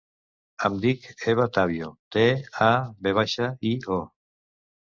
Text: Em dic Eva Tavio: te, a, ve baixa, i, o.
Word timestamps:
Em 0.69 0.77
dic 0.85 1.03
Eva 1.33 1.45
Tavio: 1.57 1.91
te, 2.17 2.25
a, 2.69 2.73
ve 3.09 3.15
baixa, 3.19 3.51
i, 3.75 3.75
o. 4.01 4.03